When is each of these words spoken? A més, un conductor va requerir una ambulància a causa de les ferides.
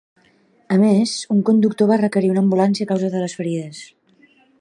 A 0.75 0.77
més, 0.83 1.11
un 1.35 1.43
conductor 1.49 1.91
va 1.91 1.97
requerir 2.01 2.31
una 2.35 2.43
ambulància 2.45 2.87
a 2.87 2.91
causa 2.93 3.11
de 3.17 3.21
les 3.25 3.37
ferides. 3.41 3.83